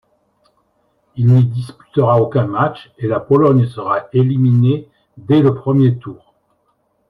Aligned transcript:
Il 1.15 1.27
n'y 1.27 1.43
disputera 1.43 2.19
aucun 2.23 2.47
match 2.47 2.91
et 2.97 3.05
la 3.07 3.19
Pologne 3.19 3.67
sera 3.67 4.07
éliminée 4.13 4.89
dès 5.15 5.43
le 5.43 5.53
premier 5.53 5.95
tour. 5.99 6.33